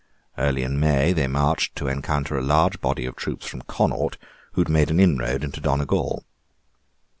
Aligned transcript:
Early 0.35 0.63
in 0.63 0.79
May 0.79 1.13
they 1.13 1.27
marched 1.27 1.75
to 1.75 1.87
encounter 1.87 2.35
a 2.35 2.41
large 2.41 2.81
body 2.81 3.05
of 3.05 3.15
troops 3.15 3.45
from 3.45 3.61
Connaught, 3.61 4.17
who 4.53 4.61
had 4.61 4.67
made 4.67 4.89
an 4.89 4.99
inroad 4.99 5.43
into 5.43 5.61
Donegal. 5.61 6.25